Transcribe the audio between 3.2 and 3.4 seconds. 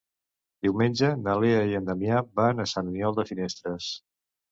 de